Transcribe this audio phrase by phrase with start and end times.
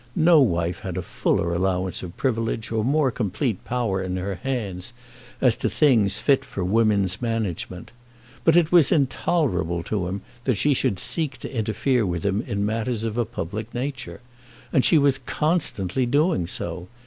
[0.15, 4.93] No wife had a fuller allowance of privilege, or more complete power in her hands,
[5.39, 7.91] as to things fit for women's management.
[8.43, 12.65] But it was intolerable to him that she should seek to interfere with him in
[12.65, 14.21] matters of a public nature.
[14.73, 16.87] And she was constantly doing so.